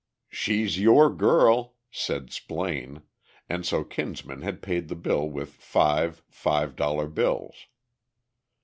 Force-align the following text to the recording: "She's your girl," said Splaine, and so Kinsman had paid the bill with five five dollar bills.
"She's 0.31 0.79
your 0.79 1.11
girl," 1.11 1.75
said 1.91 2.31
Splaine, 2.31 3.03
and 3.47 3.63
so 3.67 3.83
Kinsman 3.83 4.41
had 4.41 4.63
paid 4.63 4.87
the 4.87 4.95
bill 4.95 5.29
with 5.29 5.53
five 5.53 6.23
five 6.27 6.75
dollar 6.75 7.05
bills. 7.07 7.67